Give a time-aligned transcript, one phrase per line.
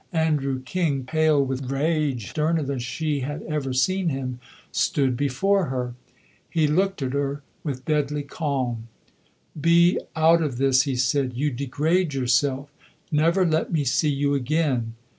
[0.13, 4.39] Andrew King, pale with rage, sterner than she had ever seen him,
[4.71, 5.93] stood before her.
[6.49, 8.87] He looked at her with deadly calm.
[9.61, 12.71] "Be out of this," he said; "you degrade yourself.
[13.11, 14.95] Never let me see you again."